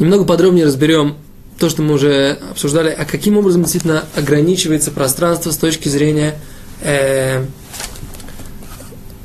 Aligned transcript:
немного 0.00 0.24
подробнее 0.24 0.66
разберем 0.66 1.16
то, 1.58 1.68
что 1.68 1.82
мы 1.82 1.94
уже 1.94 2.38
обсуждали, 2.50 2.88
а 2.88 3.04
каким 3.04 3.36
образом 3.36 3.62
действительно 3.62 4.04
ограничивается 4.16 4.90
пространство 4.90 5.50
с 5.50 5.58
точки 5.58 5.88
зрения 5.88 6.36
э, 6.80 7.44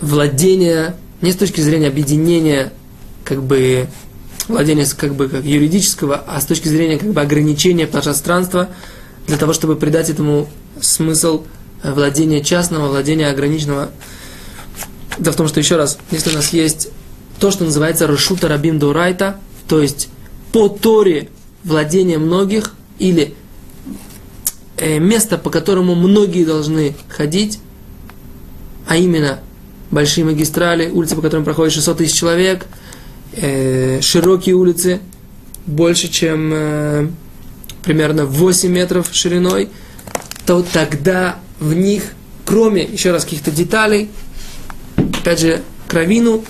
владения, 0.01 0.97
не 1.21 1.31
с 1.31 1.37
точки 1.37 1.61
зрения 1.61 1.87
объединения, 1.87 2.73
как 3.23 3.41
бы 3.41 3.87
владения 4.49 4.85
как 4.97 5.15
бы 5.15 5.29
как 5.29 5.45
юридического, 5.45 6.23
а 6.27 6.39
с 6.41 6.45
точки 6.45 6.67
зрения 6.67 6.97
как 6.97 7.13
бы 7.13 7.21
ограничения 7.21 7.87
пространства 7.87 8.69
для 9.27 9.37
того, 9.37 9.53
чтобы 9.53 9.77
придать 9.77 10.09
этому 10.09 10.49
смысл 10.81 11.45
э, 11.83 11.93
владения 11.93 12.43
частного, 12.43 12.89
владения 12.89 13.27
ограниченного. 13.29 13.91
Дело 15.17 15.31
в 15.31 15.37
том, 15.37 15.47
что 15.47 15.61
еще 15.61 15.77
раз, 15.77 15.97
если 16.11 16.31
у 16.31 16.33
нас 16.33 16.51
есть 16.51 16.89
то, 17.39 17.49
что 17.49 17.63
называется 17.63 18.07
Рашута 18.07 18.49
Рабим 18.49 18.77
Дурайта, 18.77 19.39
то 19.69 19.81
есть 19.81 20.09
по 20.55 20.69
Торе 20.69 21.27
владение 21.65 22.17
многих 22.17 22.75
или 22.97 23.33
э, 24.77 24.99
место, 24.99 25.37
по 25.37 25.49
которому 25.49 25.95
многие 25.95 26.45
должны 26.45 26.95
ходить, 27.09 27.59
а 28.87 28.95
именно 28.95 29.41
большие 29.91 30.23
магистрали, 30.23 30.89
улицы, 30.89 31.17
по 31.17 31.21
которым 31.21 31.43
проходит 31.43 31.73
600 31.73 31.97
тысяч 31.97 32.17
человек, 32.17 32.67
э, 33.33 33.99
широкие 33.99 34.55
улицы, 34.55 35.01
больше, 35.65 36.07
чем 36.07 36.51
э, 36.53 37.09
примерно 37.83 38.25
8 38.25 38.71
метров 38.71 39.09
шириной, 39.11 39.67
то 40.45 40.65
тогда 40.71 41.39
в 41.59 41.73
них, 41.73 42.13
кроме, 42.45 42.83
еще 42.83 43.11
раз, 43.11 43.25
каких-то 43.25 43.51
деталей, 43.51 44.09
опять 44.95 45.41
же, 45.41 45.61
кровину, 45.89 46.45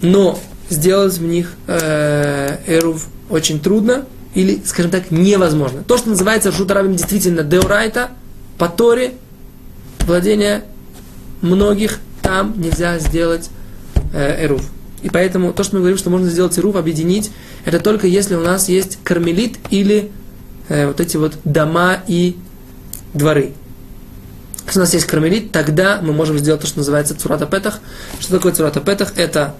но 0.00 0.38
сделать 0.68 1.16
в 1.18 1.22
них 1.22 1.52
э, 1.66 2.58
эрув 2.66 3.06
очень 3.30 3.60
трудно 3.60 4.04
или, 4.34 4.60
скажем 4.64 4.90
так, 4.90 5.10
невозможно. 5.10 5.82
То, 5.82 5.98
что 5.98 6.10
называется 6.10 6.52
шутарабим 6.52 6.94
действительно 6.94 7.42
деурайта, 7.42 8.10
по 8.58 8.68
Торе, 8.68 9.14
владение 10.00 10.64
многих, 11.40 12.00
там 12.22 12.60
нельзя 12.60 12.98
сделать 12.98 13.50
э, 14.12 14.44
эрув. 14.44 14.62
И 15.02 15.10
поэтому 15.10 15.52
то, 15.52 15.62
что 15.62 15.76
мы 15.76 15.80
говорим, 15.80 15.98
что 15.98 16.10
можно 16.10 16.28
сделать 16.28 16.58
эрув, 16.58 16.76
объединить, 16.76 17.30
это 17.64 17.78
только 17.78 18.06
если 18.06 18.34
у 18.34 18.40
нас 18.40 18.68
есть 18.68 18.98
кармелит 19.04 19.56
или 19.70 20.10
э, 20.68 20.86
вот 20.88 21.00
эти 21.00 21.16
вот 21.16 21.38
дома 21.44 22.02
и 22.06 22.36
дворы. 23.14 23.52
Если 24.66 24.80
у 24.80 24.82
нас 24.82 24.92
есть 24.92 25.06
кармелит, 25.06 25.52
тогда 25.52 26.00
мы 26.02 26.12
можем 26.12 26.36
сделать 26.38 26.60
то, 26.60 26.66
что 26.66 26.78
называется 26.78 27.18
цурата 27.18 27.46
петах. 27.46 27.80
Что 28.20 28.36
такое 28.36 28.52
цурата 28.52 28.80
петах? 28.80 29.12
Это 29.16 29.54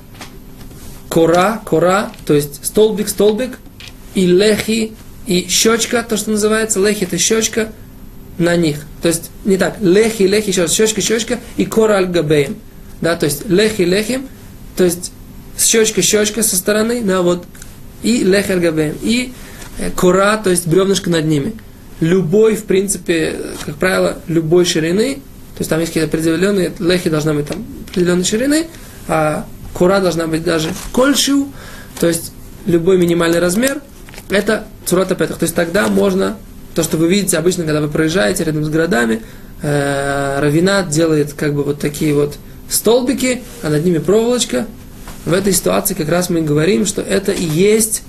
кора, 1.09 1.61
кора, 1.64 2.12
то 2.27 2.34
есть 2.34 2.64
столбик, 2.64 3.09
столбик, 3.09 3.59
и 4.14 4.27
лехи, 4.27 4.92
и 5.27 5.47
щечка, 5.48 6.03
то, 6.03 6.17
что 6.17 6.31
называется, 6.31 6.81
лехи 6.81 7.05
это 7.05 7.19
щечка 7.19 7.70
на 8.39 8.56
них. 8.56 8.78
То 9.03 9.09
есть 9.09 9.31
не 9.45 9.56
так, 9.56 9.77
лехи, 9.81 10.23
лехи, 10.23 10.51
еще 10.51 10.62
раз, 10.62 10.73
щечка, 10.73 11.01
щечка, 11.01 11.39
и 11.56 11.64
кора 11.64 11.97
аль 11.97 12.06
габеем. 12.06 12.56
Да, 13.01 13.17
то 13.17 13.27
есть 13.27 13.48
лехи, 13.48 13.83
лехи, 13.83 14.20
то 14.77 14.84
есть 14.84 15.12
щечка, 15.59 16.03
щечка 16.03 16.42
со 16.42 16.56
стороны, 16.56 17.03
да, 17.03 17.23
вот, 17.23 17.45
и 18.03 18.25
лехи 18.25 18.53
аль 18.53 18.61
габеем, 18.61 18.97
и 19.03 19.33
э, 19.79 19.91
кора, 19.91 20.36
то 20.36 20.51
есть 20.51 20.67
бревнышко 20.67 21.11
над 21.11 21.27
ними. 21.27 21.55
Любой, 22.01 22.55
в 22.55 22.64
принципе, 22.64 23.36
как 23.67 23.77
правило, 23.77 24.20
любой 24.29 24.64
ширины, 24.64 25.14
то 25.14 25.61
есть 25.61 25.70
там 25.70 25.81
есть 25.81 25.92
какие-то 25.92 26.09
определенные, 26.09 26.73
лехи 26.79 27.11
должна 27.11 27.34
быть 27.34 27.48
там 27.48 27.64
определенной 27.89 28.25
ширины, 28.25 28.67
а 29.08 29.46
кура 29.78 30.00
должна 30.00 30.27
быть 30.27 30.42
даже 30.42 30.70
кольшу, 30.92 31.48
то 32.00 32.08
есть 32.08 32.33
любой 32.66 32.98
минимальный 32.98 33.39
размер, 33.39 33.80
это 34.28 34.64
цурата 34.84 35.14
петах. 35.14 35.39
То 35.39 35.44
есть 35.44 35.55
тогда 35.55 35.86
можно, 35.86 36.36
то, 36.74 36.83
что 36.83 36.96
вы 36.96 37.08
видите 37.08 37.39
обычно, 37.39 37.64
когда 37.64 37.80
вы 37.80 37.89
проезжаете 37.89 38.44
рядом 38.44 38.64
с 38.64 38.68
городами, 38.68 39.22
э, 39.62 40.40
равинат 40.40 40.89
делает 40.89 41.33
как 41.33 41.55
бы 41.55 41.62
вот 41.62 41.78
такие 41.78 42.12
вот 42.12 42.36
столбики, 42.68 43.42
а 43.62 43.70
над 43.70 43.84
ними 43.84 43.98
проволочка. 43.98 44.66
В 45.24 45.33
этой 45.33 45.52
ситуации 45.52 45.95
как 45.95 46.08
раз 46.08 46.28
мы 46.28 46.42
говорим, 46.42 46.84
что 46.84 47.00
это 47.00 47.33
и 47.33 47.45
есть, 47.45 48.02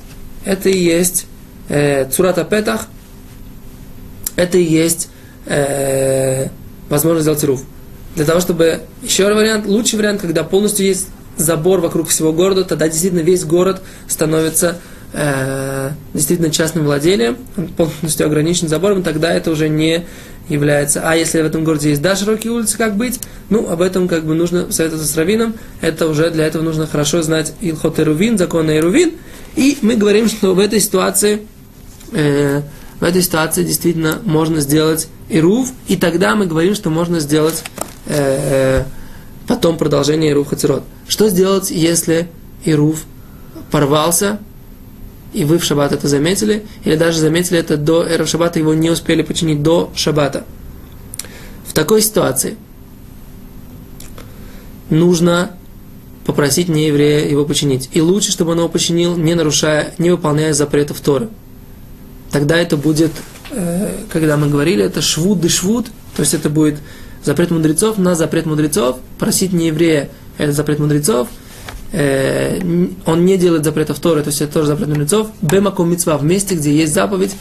это 0.45 0.69
и 0.69 0.77
есть 0.77 1.27
э, 1.67 2.09
цурата 2.09 2.43
петах, 2.43 2.87
это 4.35 4.57
и 4.57 4.63
есть 4.63 5.09
э, 5.45 6.47
возможность 6.89 7.23
сделать 7.23 7.43
руф. 7.43 7.63
Для 8.15 8.25
того, 8.25 8.39
чтобы 8.39 8.81
еще 9.03 9.31
вариант, 9.33 9.65
лучший 9.65 9.97
вариант, 9.97 10.21
когда 10.21 10.43
полностью 10.43 10.85
есть 10.85 11.09
забор 11.37 11.79
вокруг 11.79 12.09
всего 12.09 12.33
города, 12.33 12.63
тогда 12.63 12.87
действительно 12.87 13.21
весь 13.21 13.45
город 13.45 13.81
становится 14.07 14.77
э, 15.13 15.91
действительно 16.13 16.51
частным 16.51 16.85
владением, 16.85 17.37
полностью 17.77 18.25
ограничен 18.25 18.67
забором, 18.67 19.03
тогда 19.03 19.33
это 19.33 19.51
уже 19.51 19.69
не 19.69 20.05
является. 20.49 21.01
А 21.07 21.15
если 21.15 21.41
в 21.41 21.45
этом 21.45 21.63
городе 21.63 21.89
есть 21.89 22.01
да, 22.01 22.15
широкие 22.15 22.51
улицы, 22.51 22.77
как 22.77 22.97
быть? 22.97 23.19
Ну, 23.49 23.69
об 23.69 23.81
этом 23.81 24.07
как 24.07 24.25
бы 24.25 24.33
нужно 24.33 24.71
советоваться 24.71 25.07
с 25.07 25.15
раввином. 25.15 25.55
Это 25.81 26.07
уже 26.07 26.29
для 26.31 26.45
этого 26.45 26.63
нужно 26.63 26.87
хорошо 26.87 27.21
знать 27.21 27.53
Илхот 27.61 27.99
Ирувин, 27.99 28.37
закон 28.37 28.69
Ирувин. 28.69 29.13
И 29.55 29.77
мы 29.81 29.95
говорим, 29.95 30.27
что 30.27 30.53
в 30.53 30.59
этой 30.59 30.79
ситуации, 30.79 31.41
э, 32.11 32.61
в 32.99 33.03
этой 33.03 33.21
ситуации 33.21 33.63
действительно 33.63 34.19
можно 34.23 34.59
сделать 34.59 35.07
Ирув, 35.29 35.71
и 35.87 35.95
тогда 35.95 36.35
мы 36.35 36.47
говорим, 36.47 36.75
что 36.75 36.89
можно 36.89 37.19
сделать 37.19 37.63
э, 38.07 38.83
потом 39.49 39.79
продолжение 39.79 40.29
Ирув 40.29 40.47
Хацерот. 40.47 40.83
Что 41.07 41.27
сделать, 41.27 41.71
если 41.71 42.29
Ирув 42.65 43.03
порвался, 43.71 44.37
и 45.33 45.43
вы 45.43 45.57
в 45.57 45.63
шаббат 45.63 45.91
это 45.91 46.07
заметили, 46.07 46.67
или 46.85 46.95
даже 46.95 47.19
заметили 47.19 47.57
это 47.57 47.75
до 47.75 48.03
эра 48.03 48.27
шаббата, 48.27 48.59
его 48.59 48.75
не 48.75 48.91
успели 48.91 49.23
починить 49.23 49.63
до 49.63 49.91
шаббата. 49.95 50.45
В 51.65 51.73
такой 51.73 52.03
ситуации 52.03 52.57
нужно 54.91 55.55
попросить 56.27 56.69
нееврея 56.69 57.27
его 57.27 57.43
починить. 57.43 57.89
И 57.91 58.01
лучше, 58.01 58.31
чтобы 58.31 58.51
он 58.51 58.59
его 58.59 58.69
починил, 58.69 59.17
не 59.17 59.33
нарушая, 59.33 59.95
не 59.97 60.11
выполняя 60.11 60.53
запретов 60.53 60.99
Торы. 60.99 61.27
Тогда 62.31 62.55
это 62.55 62.77
будет, 62.77 63.13
э, 63.49 64.03
когда 64.11 64.37
мы 64.37 64.47
говорили, 64.47 64.83
это 64.83 65.01
швуд 65.01 65.43
и 65.43 65.47
швуд, 65.47 65.87
то 66.15 66.21
есть 66.21 66.35
это 66.35 66.51
будет 66.51 66.75
запрет 67.23 67.51
мудрецов 67.51 67.97
на 67.97 68.15
запрет 68.15 68.45
мудрецов, 68.45 68.97
просить 69.17 69.53
нееврея 69.53 70.09
это 70.37 70.51
запрет 70.51 70.79
мудрецов, 70.79 71.27
э, 71.91 72.59
он 73.05 73.25
не 73.25 73.37
делает 73.37 73.65
запретов 73.65 73.99
Торы, 73.99 74.21
то 74.21 74.29
есть 74.29 74.41
это 74.41 74.53
тоже 74.53 74.67
запрет 74.67 74.87
мудрецов, 74.87 75.27
бемаком 75.41 75.91
мецва, 75.91 76.17
в 76.17 76.23
месте, 76.23 76.55
где 76.55 76.73
есть 76.73 76.93
заповедь, 76.93 77.35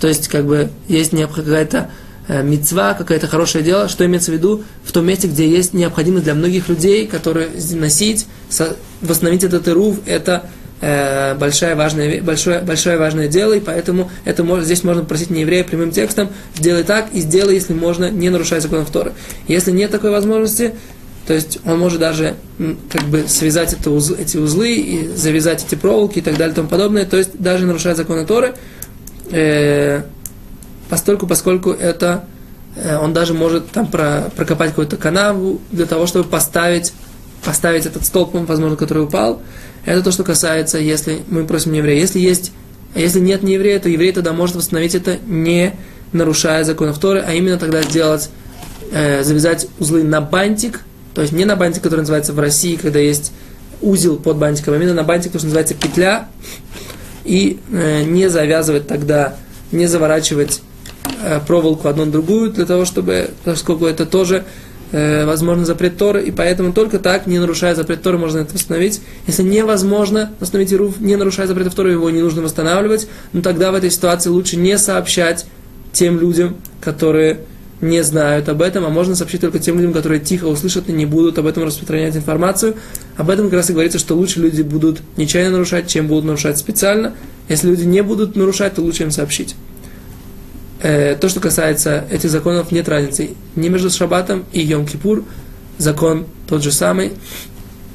то 0.00 0.08
есть 0.08 0.28
как 0.28 0.46
бы 0.46 0.70
есть 0.88 1.10
какая-то 1.10 1.90
э, 2.26 2.42
мецва, 2.42 2.94
какое-то 2.94 3.28
хорошее 3.28 3.62
дело, 3.62 3.88
что 3.88 4.04
имеется 4.04 4.32
в 4.32 4.34
виду, 4.34 4.64
в 4.84 4.92
том 4.92 5.06
месте, 5.06 5.28
где 5.28 5.48
есть 5.48 5.72
необходимость 5.72 6.24
для 6.24 6.34
многих 6.34 6.68
людей, 6.68 7.06
которые 7.06 7.50
носить, 7.72 8.26
со, 8.48 8.76
восстановить 9.00 9.44
этот 9.44 9.68
ирув, 9.68 9.98
это 10.06 10.50
э, 10.82 11.34
большое, 11.36 11.74
важное, 11.74 12.20
большое, 12.20 12.60
большое 12.60 12.98
важное 12.98 13.28
дело, 13.28 13.54
и 13.54 13.60
поэтому 13.60 14.10
это 14.26 14.44
может, 14.44 14.66
здесь 14.66 14.84
можно 14.84 15.04
просить 15.04 15.30
не 15.30 15.40
еврея 15.40 15.64
прямым 15.64 15.92
текстом, 15.92 16.28
сделай 16.54 16.82
так 16.84 17.06
и 17.14 17.20
сделай, 17.20 17.54
если 17.54 17.72
можно, 17.72 18.10
не 18.10 18.28
нарушая 18.28 18.60
законов 18.60 18.90
Торы. 18.90 19.12
Если 19.48 19.70
нет 19.70 19.90
такой 19.90 20.10
возможности, 20.10 20.74
то 21.26 21.34
есть 21.34 21.60
он 21.64 21.78
может 21.78 22.00
даже 22.00 22.34
как 22.90 23.04
бы 23.04 23.24
связать 23.28 23.72
это 23.72 23.90
узлы, 23.90 24.18
эти 24.18 24.36
узлы 24.36 24.74
и 24.74 25.08
завязать 25.16 25.64
эти 25.64 25.76
проволоки 25.76 26.18
и 26.18 26.22
так 26.22 26.36
далее 26.36 26.52
и 26.52 26.56
тому 26.56 26.68
подобное. 26.68 27.06
То 27.06 27.16
есть 27.16 27.38
даже 27.38 27.64
нарушая 27.64 27.94
законы 27.94 28.26
Торы, 28.26 28.54
э, 29.30 30.02
постольку, 30.90 31.28
поскольку 31.28 31.70
это 31.70 32.24
э, 32.74 32.98
он 32.98 33.12
даже 33.12 33.34
может 33.34 33.70
там 33.70 33.86
про, 33.86 34.32
прокопать 34.36 34.70
какую-то 34.70 34.96
канаву 34.96 35.60
для 35.70 35.86
того, 35.86 36.06
чтобы 36.06 36.28
поставить, 36.28 36.92
поставить 37.44 37.86
этот 37.86 38.04
столб, 38.04 38.34
возможно, 38.34 38.76
который 38.76 39.04
упал. 39.04 39.42
Это 39.84 40.02
то, 40.02 40.12
что 40.12 40.24
касается, 40.24 40.78
если 40.78 41.22
мы 41.28 41.44
просим 41.44 41.72
еврея. 41.72 42.00
Если 42.00 42.20
есть, 42.20 42.52
если 42.94 43.20
нет 43.20 43.42
не 43.42 43.54
еврея, 43.54 43.80
то 43.80 43.88
еврей 43.88 44.12
тогда 44.12 44.32
может 44.32 44.56
восстановить 44.56 44.94
это, 44.94 45.18
не 45.26 45.74
нарушая 46.12 46.64
законов 46.64 46.98
Торы, 46.98 47.24
а 47.26 47.32
именно 47.32 47.58
тогда 47.58 47.82
сделать, 47.82 48.30
э, 48.92 49.24
завязать 49.24 49.66
узлы 49.78 50.04
на 50.04 50.20
бантик– 50.20 50.80
то 51.14 51.20
есть 51.20 51.32
не 51.32 51.44
на 51.44 51.56
бантик, 51.56 51.82
который 51.82 52.00
называется 52.00 52.32
в 52.32 52.38
России, 52.38 52.76
когда 52.76 52.98
есть 52.98 53.32
узел 53.80 54.16
под 54.16 54.36
бантиком, 54.36 54.74
а 54.74 54.76
именно 54.76 54.94
на 54.94 55.02
бантик, 55.02 55.32
который 55.32 55.44
называется 55.44 55.74
петля, 55.74 56.28
и 57.24 57.60
э, 57.70 58.04
не 58.04 58.28
завязывать 58.28 58.86
тогда, 58.86 59.36
не 59.72 59.86
заворачивать 59.86 60.62
э, 61.22 61.40
проволоку 61.46 61.88
одну 61.88 62.06
на 62.06 62.12
другую, 62.12 62.52
для 62.52 62.64
того, 62.64 62.84
чтобы, 62.84 63.30
поскольку 63.44 63.86
это 63.86 64.06
тоже 64.06 64.44
э, 64.92 65.26
возможно 65.26 65.64
запрет 65.64 65.96
Торы, 65.96 66.22
и 66.22 66.30
поэтому 66.30 66.72
только 66.72 66.98
так, 66.98 67.26
не 67.26 67.38
нарушая 67.38 67.74
запрет 67.74 68.02
Торы, 68.02 68.18
можно 68.18 68.38
это 68.38 68.54
восстановить. 68.54 69.00
Если 69.26 69.42
невозможно 69.42 70.32
восстановить 70.38 70.72
руф, 70.72 71.00
не 71.00 71.16
нарушая 71.16 71.46
запрет 71.46 71.74
Торы, 71.74 71.92
его 71.92 72.08
не 72.10 72.22
нужно 72.22 72.42
восстанавливать, 72.42 73.08
но 73.32 73.42
тогда 73.42 73.72
в 73.72 73.74
этой 73.74 73.90
ситуации 73.90 74.30
лучше 74.30 74.56
не 74.56 74.78
сообщать 74.78 75.46
тем 75.92 76.20
людям, 76.20 76.56
которые 76.80 77.40
не 77.82 78.02
знают 78.04 78.48
об 78.48 78.62
этом, 78.62 78.86
а 78.86 78.90
можно 78.90 79.16
сообщить 79.16 79.40
только 79.40 79.58
тем 79.58 79.76
людям, 79.76 79.92
которые 79.92 80.20
тихо 80.20 80.44
услышат 80.44 80.88
и 80.88 80.92
не 80.92 81.04
будут 81.04 81.38
об 81.38 81.46
этом 81.46 81.64
распространять 81.64 82.16
информацию. 82.16 82.76
Об 83.16 83.28
этом 83.28 83.46
как 83.46 83.54
раз 83.54 83.70
и 83.70 83.72
говорится, 83.72 83.98
что 83.98 84.14
лучше 84.14 84.40
люди 84.40 84.62
будут 84.62 85.02
нечаянно 85.16 85.52
нарушать, 85.52 85.88
чем 85.88 86.06
будут 86.06 86.24
нарушать 86.24 86.58
специально. 86.58 87.12
Если 87.48 87.68
люди 87.68 87.82
не 87.82 88.02
будут 88.02 88.36
нарушать, 88.36 88.74
то 88.74 88.82
лучше 88.82 89.02
им 89.02 89.10
сообщить. 89.10 89.56
Э, 90.82 91.14
то, 91.14 91.28
что 91.28 91.38
касается 91.38 92.04
этих 92.10 92.28
законов, 92.30 92.72
нет 92.72 92.88
разницы. 92.88 93.30
Не 93.54 93.68
между 93.68 93.88
Шаббатом 93.88 94.44
и 94.52 94.66
Йом-Кипур 94.66 95.24
закон 95.78 96.26
тот 96.48 96.62
же 96.62 96.72
самый. 96.72 97.12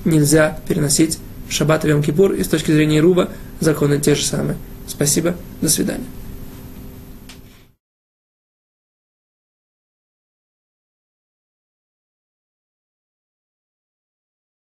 Нельзя 0.05 0.59
переносить 0.69 1.19
Шаббат 1.49 1.83
и 1.83 1.89
Йом-Кипур. 1.89 2.35
И 2.37 2.43
с 2.43 2.47
точки 2.47 2.71
зрения 2.71 3.01
Руба 3.01 3.29
законы 3.59 3.99
те 3.99 4.15
же 4.15 4.23
самые. 4.23 4.57
Спасибо. 4.87 5.35
До 5.61 5.67
свидания. 5.67 6.05